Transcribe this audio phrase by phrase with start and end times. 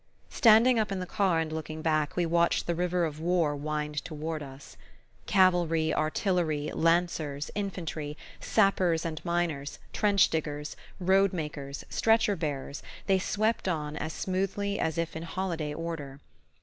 [0.31, 4.03] Standing up in the car and looking back, we watched the river of war wind
[4.03, 4.75] toward us.
[5.27, 13.67] Cavalry, artillery, lancers, infantry, sappers and miners, trench diggers, road makers, stretcher bearers, they swept
[13.67, 16.19] on as smoothly as if in holiday order.